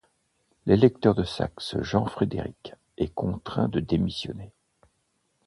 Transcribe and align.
L'électeur 0.65 1.13
de 1.13 1.23
Saxe 1.23 1.79
Jean-Frédéric 1.81 2.73
est 2.97 3.13
contraint 3.13 3.67
de 3.67 3.79
démissionner. 3.79 4.51